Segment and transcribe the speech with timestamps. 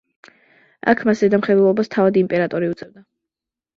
[0.93, 3.09] აქ მას ზედამხედველობას თავად იმპერატორი უწევდა.